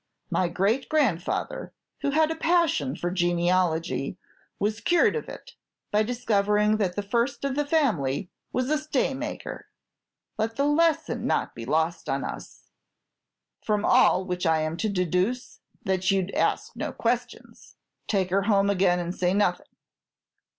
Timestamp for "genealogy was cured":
3.11-5.15